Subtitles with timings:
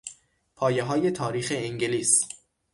[0.55, 2.25] پایههای تاریخ انگلیس